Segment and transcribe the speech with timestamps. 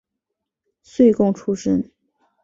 [0.81, 1.91] 岁贡出身。